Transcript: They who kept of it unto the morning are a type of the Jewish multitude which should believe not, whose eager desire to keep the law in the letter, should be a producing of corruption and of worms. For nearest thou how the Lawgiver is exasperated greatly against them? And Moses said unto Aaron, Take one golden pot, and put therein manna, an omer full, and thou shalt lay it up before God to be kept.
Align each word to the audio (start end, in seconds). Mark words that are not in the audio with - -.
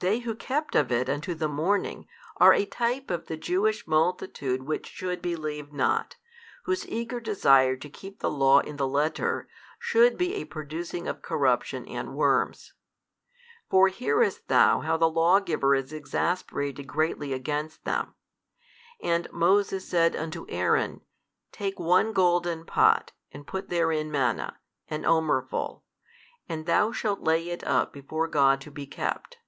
They 0.00 0.18
who 0.18 0.34
kept 0.34 0.74
of 0.74 0.92
it 0.92 1.08
unto 1.08 1.34
the 1.34 1.48
morning 1.48 2.06
are 2.36 2.52
a 2.52 2.66
type 2.66 3.10
of 3.10 3.28
the 3.28 3.36
Jewish 3.38 3.86
multitude 3.86 4.64
which 4.64 4.86
should 4.88 5.22
believe 5.22 5.72
not, 5.72 6.16
whose 6.64 6.86
eager 6.86 7.18
desire 7.18 7.76
to 7.76 7.88
keep 7.88 8.18
the 8.20 8.30
law 8.30 8.58
in 8.58 8.76
the 8.76 8.86
letter, 8.86 9.48
should 9.78 10.18
be 10.18 10.34
a 10.34 10.44
producing 10.44 11.08
of 11.08 11.22
corruption 11.22 11.86
and 11.88 12.08
of 12.08 12.14
worms. 12.14 12.74
For 13.70 13.88
nearest 13.88 14.48
thou 14.48 14.80
how 14.80 14.98
the 14.98 15.08
Lawgiver 15.08 15.74
is 15.74 15.94
exasperated 15.94 16.86
greatly 16.86 17.32
against 17.32 17.84
them? 17.86 18.16
And 19.02 19.32
Moses 19.32 19.88
said 19.88 20.14
unto 20.14 20.44
Aaron, 20.50 21.00
Take 21.52 21.78
one 21.80 22.12
golden 22.12 22.66
pot, 22.66 23.12
and 23.32 23.46
put 23.46 23.70
therein 23.70 24.10
manna, 24.10 24.58
an 24.88 25.06
omer 25.06 25.40
full, 25.40 25.86
and 26.50 26.66
thou 26.66 26.92
shalt 26.92 27.20
lay 27.22 27.48
it 27.48 27.64
up 27.64 27.94
before 27.94 28.28
God 28.28 28.60
to 28.60 28.70
be 28.70 28.86
kept. 28.86 29.38